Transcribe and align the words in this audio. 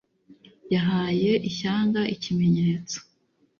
yahaye 0.73 1.31
ishyanga 1.49 2.01
ikimenyetso 2.15 2.97